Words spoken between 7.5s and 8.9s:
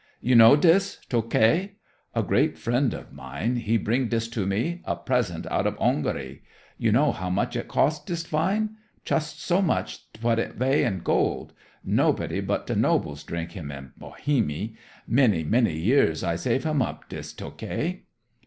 it cost, dis wine?